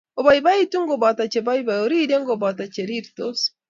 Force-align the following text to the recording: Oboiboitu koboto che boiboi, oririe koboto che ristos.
Oboiboitu 0.19 0.77
koboto 0.89 1.23
che 1.31 1.39
boiboi, 1.45 1.81
oririe 1.85 2.17
koboto 2.27 2.63
che 2.73 2.81
ristos. 2.89 3.39